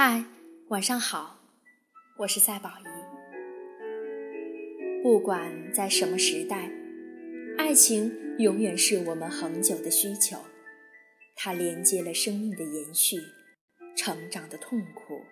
[0.00, 0.22] 嗨，
[0.68, 1.40] 晚上好，
[2.18, 2.84] 我是赛宝仪。
[5.02, 6.70] 不管在什么时代，
[7.56, 10.36] 爱情永远是我们恒久的需求。
[11.34, 13.16] 它连接了生命的延续、
[13.96, 15.22] 成长的痛苦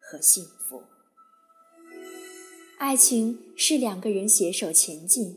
[0.00, 0.82] 和幸福。
[2.78, 5.36] 爱情是两个人携手前进，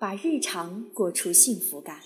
[0.00, 2.00] 把日常过出幸福感。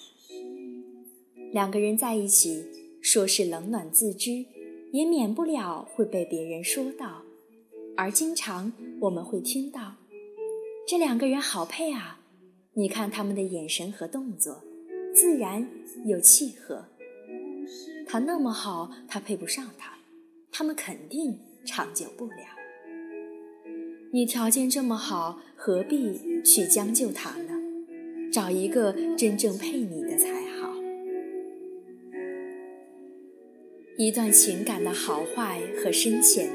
[1.50, 2.66] 两个人在一起，
[3.00, 4.44] 说是冷暖自知。
[4.92, 7.22] 也免不了会被别人说到，
[7.96, 9.94] 而经常我们会听到，
[10.86, 12.20] 这两个人好配啊！
[12.74, 14.62] 你看他们的眼神和动作，
[15.14, 15.68] 自然
[16.04, 16.86] 又契合。
[18.06, 19.98] 他那么好，他配不上他，
[20.50, 22.34] 他们肯定长久不了。
[24.12, 27.54] 你条件这么好，何必去将就他呢？
[28.32, 30.49] 找一个真正配你的才。
[34.00, 36.48] 一段情感的好坏和深浅，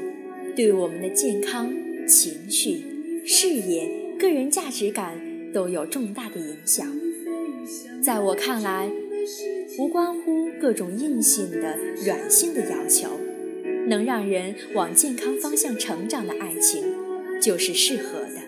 [0.56, 1.72] 对我们的健康、
[2.04, 2.82] 情绪、
[3.24, 5.16] 事业、个人价值感
[5.54, 6.84] 都有重大的影响。
[8.02, 8.90] 在我看来，
[9.78, 13.10] 无关乎各种硬性的、软性的要求，
[13.86, 16.82] 能让人往健康方向成长的爱情，
[17.40, 18.40] 就是适合的；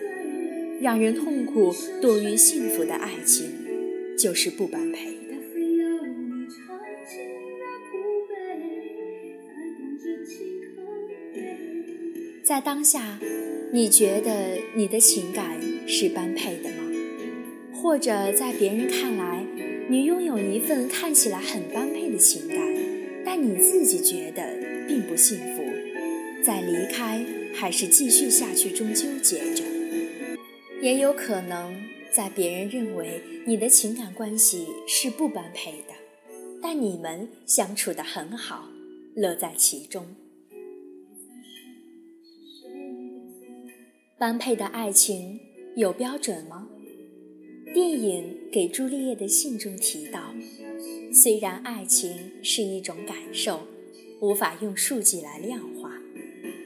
[0.81, 3.49] 让人痛苦多于幸福的爱情，
[4.17, 5.18] 就是不般配。
[12.49, 13.19] 在当下，
[13.71, 16.83] 你觉得你的情感是般配的吗？
[17.71, 19.45] 或者在别人看来，
[19.87, 22.57] 你拥有一份看起来很般配的情感，
[23.23, 24.41] 但你自己觉得
[24.87, 25.63] 并不幸福，
[26.43, 29.63] 在离开还是继续下去中纠结着？
[30.81, 31.79] 也有可能
[32.11, 35.93] 在别人认为你的情感关系是不般配的，
[36.63, 38.69] 但你们相处得很好，
[39.13, 40.03] 乐在其中。
[44.19, 45.39] 般配的爱情
[45.77, 46.67] 有标准吗？
[47.73, 50.35] 电影《给朱丽叶的信》中提到，
[51.13, 53.61] 虽然爱情是一种感受，
[54.19, 55.93] 无法用数据来量化，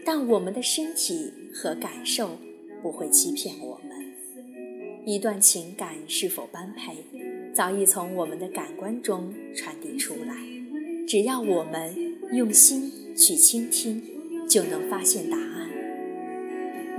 [0.03, 2.39] 但我们的身体和感受
[2.81, 4.03] 不会欺骗我们。
[5.05, 7.05] 一段情感是否般配，
[7.53, 10.35] 早已从我们的感官中传递出来。
[11.07, 11.93] 只要我们
[12.31, 14.01] 用心去倾听，
[14.49, 15.62] 就能发现答案。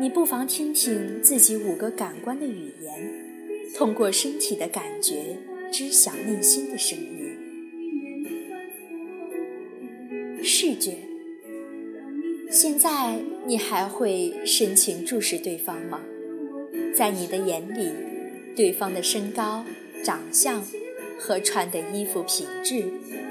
[0.05, 3.11] 你不妨听听自己五个感官的语言，
[3.75, 5.39] 通过身体的感觉
[5.73, 7.35] 知晓内心的声音。
[10.43, 10.99] 视觉，
[12.51, 16.03] 现在你还会深情注视对方吗？
[16.95, 17.89] 在你的眼里，
[18.55, 19.65] 对方的身高、
[20.05, 20.63] 长相
[21.19, 22.85] 和穿的衣服品质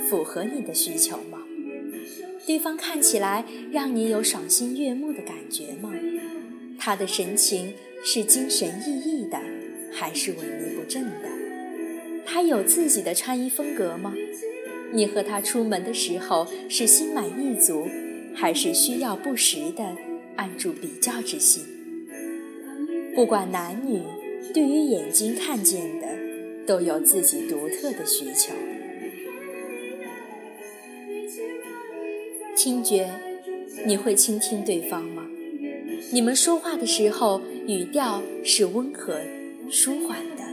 [0.10, 1.38] 符合你的需求吗？
[2.48, 5.94] 对方看起来让你有赏心悦目的感觉吗？
[6.86, 7.74] 他的神情
[8.04, 9.40] 是精神奕奕的，
[9.90, 11.30] 还是萎靡不振的？
[12.26, 14.14] 他有自己的穿衣风格吗？
[14.92, 17.88] 你和他出门的时候是心满意足，
[18.36, 19.96] 还是需要不时的
[20.36, 21.64] 按住比较之心？
[23.16, 24.02] 不管男女，
[24.54, 26.08] 对于眼睛看见的，
[26.68, 28.54] 都有自己独特的需求。
[32.58, 33.10] 听觉，
[33.86, 35.30] 你会倾听对方吗？
[36.14, 39.20] 你们说话的时候，语调是温和、
[39.68, 40.44] 舒缓的，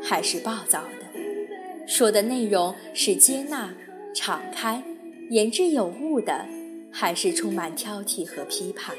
[0.00, 1.88] 还是暴躁的？
[1.88, 3.74] 说的内容是接纳、
[4.14, 4.80] 敞开、
[5.28, 6.46] 言之有物的，
[6.92, 8.94] 还是充满挑剔和批判？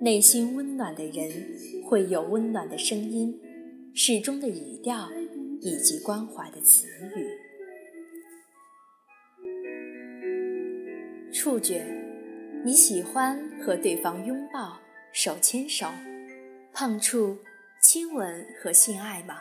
[0.00, 1.30] 内心温暖的人
[1.84, 3.38] 会有温暖的声音、
[3.94, 5.10] 适中的语调
[5.60, 7.28] 以及关怀的词语。
[11.30, 12.05] 触觉。
[12.66, 14.76] 你喜欢和对方拥抱、
[15.12, 15.86] 手牵手、
[16.72, 17.38] 碰触、
[17.80, 19.40] 亲吻和性爱吗？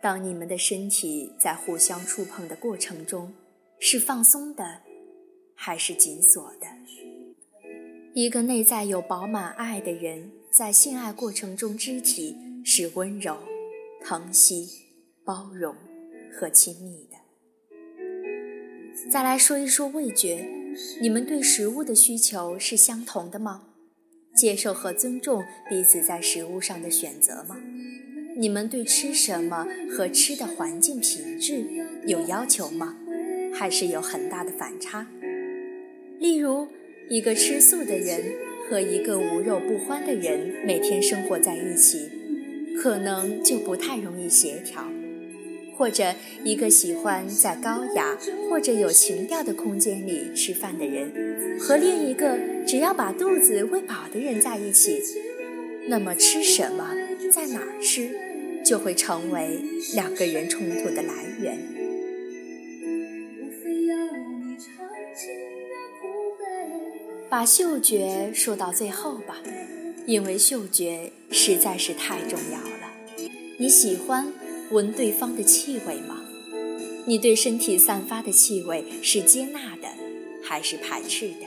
[0.00, 3.34] 当你们的身体在互相触碰的过程中，
[3.78, 4.80] 是放松的，
[5.54, 6.66] 还是紧锁的？
[8.14, 12.34] 一个内在有饱满爱的人，在性爱过程中，肢体
[12.64, 13.36] 是温柔、
[14.02, 14.70] 疼惜、
[15.22, 15.76] 包容
[16.32, 17.16] 和亲密的。
[19.10, 20.61] 再来说一说味觉。
[21.00, 23.62] 你们对食物的需求是相同的吗？
[24.34, 27.56] 接受和尊重彼此在食物上的选择吗？
[28.36, 31.64] 你们对吃什么和吃的环境品质
[32.06, 32.96] 有要求吗？
[33.52, 35.06] 还是有很大的反差？
[36.18, 36.68] 例如，
[37.10, 38.32] 一个吃素的人
[38.70, 42.08] 和一个无肉不欢的人每天生活在一起，
[42.80, 44.90] 可能就不太容易协调。
[45.76, 46.14] 或者
[46.44, 48.16] 一个喜欢在高雅
[48.48, 55.00] 或者有情调的空间里吃饭的人，和另一个只要把肚子喂饱的人在一起，
[55.88, 56.94] 那么吃什么，
[57.32, 58.10] 在哪儿吃，
[58.64, 59.60] 就会成为
[59.94, 61.58] 两个人冲突的来源。
[67.28, 69.38] 把嗅觉说到最后吧，
[70.04, 72.92] 因为嗅觉实在是太重要了。
[73.58, 74.30] 你喜欢？
[74.72, 76.24] 闻对方的气味吗？
[77.04, 79.88] 你对身体散发的气味是接纳的，
[80.42, 81.46] 还是排斥的？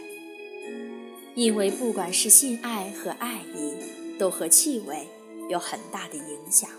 [1.33, 3.73] 因为不管是性爱和爱意，
[4.19, 5.07] 都和气味
[5.49, 6.69] 有很大的影响。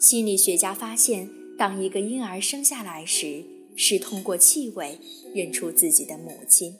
[0.00, 1.28] 心理学家发现，
[1.58, 3.44] 当一个婴儿生下来时，
[3.76, 4.98] 是通过气味
[5.34, 6.74] 认出自己的母亲。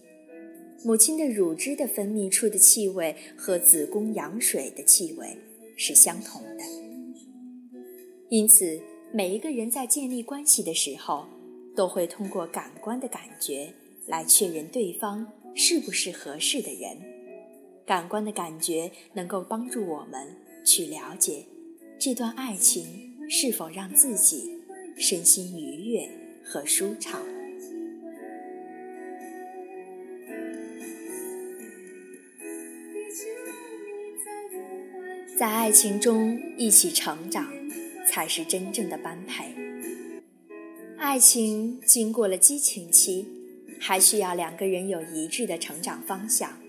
[0.83, 5.37] 母亲的乳汁的分泌出的气味和子宫羊水的气味
[5.77, 6.82] 是相同的。
[8.33, 8.81] 因此，
[9.13, 11.27] 每一个人在建立关系的时候，
[11.77, 13.71] 都会通过感官的感觉
[14.07, 16.97] 来确认对方是不是合适的人。
[17.85, 20.35] 感官的感觉能够帮助我们
[20.65, 21.45] 去了解
[21.99, 24.59] 这段爱情是否让自己
[24.97, 26.09] 身心愉悦
[26.43, 27.21] 和舒畅。
[35.37, 37.53] 在爱情中一起成长。
[38.07, 39.55] 才是真正的般配。
[40.99, 43.27] 爱情经过了激情期，
[43.81, 46.61] 还需要两个人有一致的成长方向，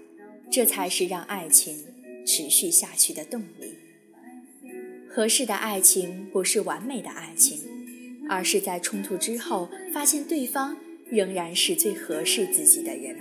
[0.51, 1.85] 这才是让爱情
[2.25, 3.73] 持续下去的动力。
[5.07, 7.59] 合适的爱情不是完美的爱情，
[8.27, 10.75] 而是在冲突之后发现对方
[11.07, 13.15] 仍然是最合适自己的人。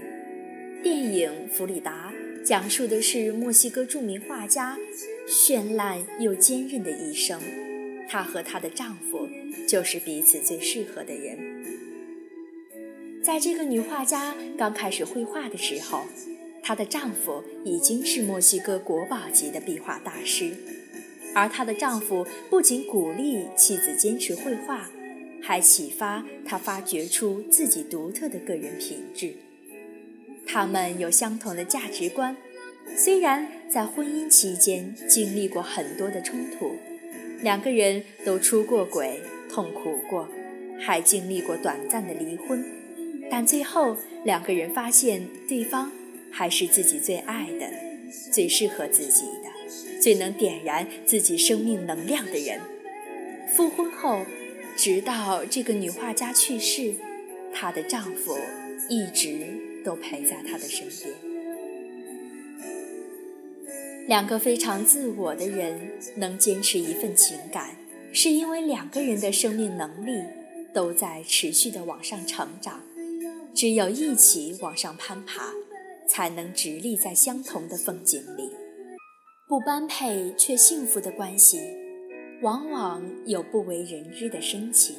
[0.83, 2.11] 电影《弗里达》
[2.43, 4.79] 讲述的是墨西哥著名画家
[5.29, 7.39] 绚烂又坚韧的一生。
[8.13, 9.27] 她和她的丈夫
[9.67, 11.65] 就是彼此最适合的人。
[13.25, 16.05] 在这个女画家刚开始绘画的时候，
[16.63, 20.51] 她的丈夫已经是墨西哥国宝级的壁画大师，
[21.35, 24.91] 而她的丈夫不仅鼓励妻子坚持绘画，
[25.41, 29.37] 还启发她发掘出自己独特的个人品质。
[30.47, 32.37] 他们有相同的价值观，
[32.95, 36.77] 虽然在婚姻期间经历过很多的冲突。
[37.43, 40.29] 两个人都出过轨，痛苦过，
[40.79, 42.65] 还经历过短暂的离婚，
[43.29, 45.91] 但最后两个人发现对方
[46.31, 47.69] 还是自己最爱的、
[48.31, 52.61] 最适合自己的、最能点燃自己生命能量的人。
[53.55, 54.25] 复婚后，
[54.77, 56.95] 直到这个女画家去世，
[57.53, 58.39] 她的丈夫
[58.89, 59.37] 一直
[59.85, 61.22] 都陪在她的身边。
[64.09, 67.77] 两个非常自我的人能坚持一份情感，
[68.13, 70.23] 是因为两个人的生命能力
[70.75, 72.81] 都在持续的往上成长。
[73.55, 75.53] 只有一起往上攀爬，
[76.09, 78.51] 才能直立在相同的风景里。
[79.47, 81.61] 不般配却幸福的关系，
[82.43, 84.97] 往往有不为人知的深情。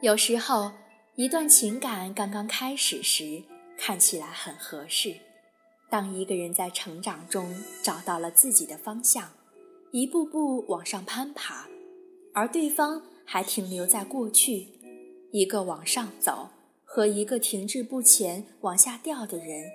[0.00, 0.70] 有时候，
[1.16, 3.42] 一段情感刚刚开始时，
[3.76, 5.14] 看起来很合适。
[5.88, 9.30] 当一个人在成长中找到了自己的方向，
[9.92, 11.68] 一步步往上攀爬，
[12.34, 14.68] 而对方还停留在过去，
[15.30, 16.48] 一个往上走
[16.84, 19.70] 和一个停滞不前往下掉的人，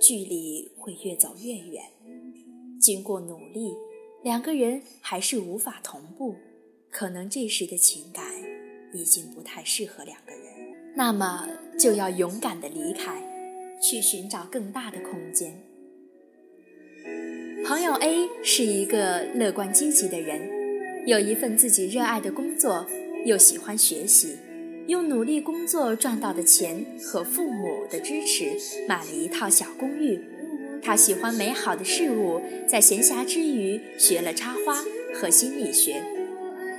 [0.00, 1.82] 距离会越走越远。
[2.80, 3.74] 经过努力，
[4.22, 6.36] 两个人还是无法同步，
[6.90, 8.24] 可能这时的情感
[8.94, 13.35] 已经不太适合两个人，那么就要勇敢的离开。
[13.80, 15.62] 去寻找更大的空间。
[17.66, 20.40] 朋友 A 是一个乐观积极的人，
[21.06, 22.86] 有一份自己热爱的工作，
[23.24, 24.36] 又喜欢学习，
[24.86, 28.52] 用努力工作赚到的钱和父母的支持
[28.86, 30.20] 买了一套小公寓。
[30.80, 36.00] 他喜欢美好的事物，在闲暇之余学了插花和心理学。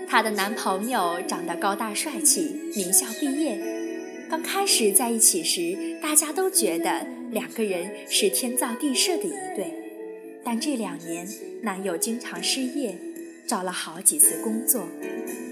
[0.07, 3.76] 她的男朋友长得高大帅气，名校毕业。
[4.29, 9.73] 刚开始在一起时，大家都觉得两个人是天造地设的一对。
[10.43, 11.25] 但这两年，
[11.61, 12.97] 男友经常失业，
[13.47, 14.89] 找了好几次工作，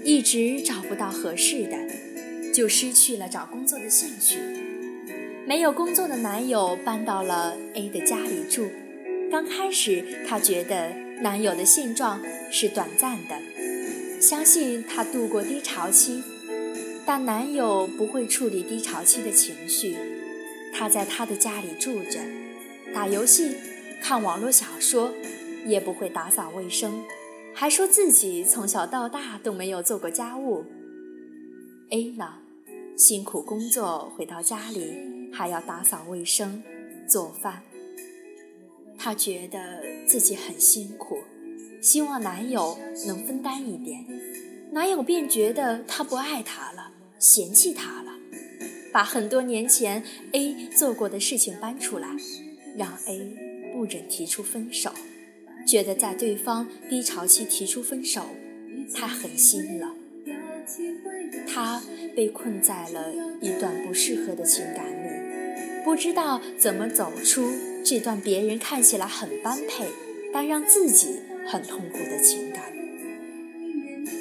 [0.04, 4.38] 一直找不到合适的，就失去了找工作的兴趣。
[5.46, 8.68] 没有工作的男友搬到了 A 的家里住。
[9.30, 10.92] 刚开始，她觉得
[11.22, 13.40] 男友的现状是短暂的，
[14.20, 16.22] 相信他度过低潮期。
[17.06, 19.96] 但男友不会处理低潮期的情绪，
[20.74, 22.18] 他在他的家里住着，
[22.92, 23.54] 打游戏、
[24.02, 25.12] 看网络小说，
[25.64, 27.04] 也不会打扫卫生，
[27.54, 30.64] 还说自己从小到大都没有做过家务。
[31.90, 32.34] A 呢，
[32.96, 36.60] 辛苦工作回到家里还要打扫卫生、
[37.08, 37.62] 做饭，
[38.98, 41.18] 她觉得自己很辛苦，
[41.80, 44.04] 希望男友能分担一点。
[44.72, 48.12] 男友便觉得她不爱他了，嫌弃他了，
[48.92, 52.08] 把很多年前 A 做过的事情搬出来，
[52.76, 54.92] 让 A 不忍提出分手。
[55.66, 58.22] 觉得在对方低潮期提出分手
[58.94, 59.92] 太狠心了，
[61.48, 61.82] 他
[62.14, 67.50] 被困在了一段不适合的情感里，不知道怎么走出
[67.84, 69.86] 这段别人看起来很般配，
[70.32, 71.16] 但让自己
[71.48, 72.62] 很痛苦的情感。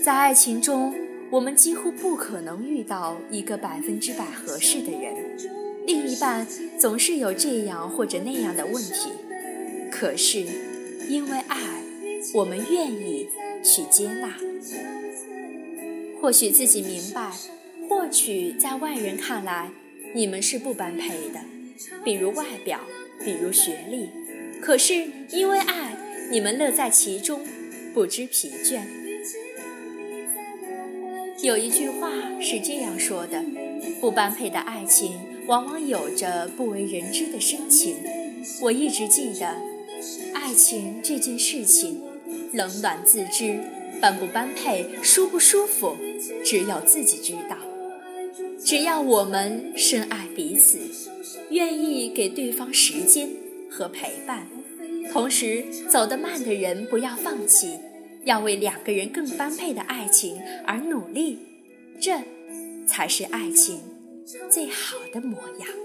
[0.04, 0.96] 在爱情中，
[1.32, 5.14] 我们几乎不可能遇到一个百分之百合适的人，
[5.86, 6.48] 另一半
[6.80, 9.12] 总是有这样或者那样的问题，
[9.92, 10.46] 可是。
[11.08, 11.84] 因为爱，
[12.34, 13.30] 我们愿意
[13.64, 14.40] 去接纳。
[16.20, 17.32] 或许自己明白，
[17.88, 19.70] 或许在外人看来，
[20.16, 21.42] 你们是不般配的，
[22.04, 22.80] 比如外表，
[23.24, 24.10] 比如学历。
[24.60, 25.96] 可是因为爱，
[26.32, 27.42] 你们乐在其中，
[27.94, 28.82] 不知疲倦。
[31.46, 32.10] 有一句话
[32.42, 33.40] 是这样说的：
[34.02, 35.12] 不般配的爱情，
[35.46, 37.98] 往往有着不为人知的深情。
[38.62, 39.56] 我一直记得。
[40.34, 42.02] 爱情这件事情，
[42.52, 43.60] 冷暖自知，
[44.02, 45.96] 般不般配，舒不舒服，
[46.44, 47.56] 只有自己知道。
[48.64, 50.80] 只要我们深爱彼此，
[51.52, 53.30] 愿意给对方时间
[53.70, 54.48] 和陪伴，
[55.14, 57.78] 同时走得慢的人不要放弃，
[58.26, 61.40] 要为两个人更般配的爱情而努力，
[62.00, 62.20] 这
[62.86, 63.82] 才是爱情
[64.50, 65.85] 最好的模样。